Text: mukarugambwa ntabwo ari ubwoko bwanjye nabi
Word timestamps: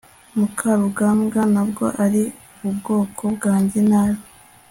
mukarugambwa 0.37 1.41
ntabwo 1.51 1.85
ari 2.03 2.23
ubwoko 2.67 3.23
bwanjye 3.35 3.79
nabi 3.89 4.21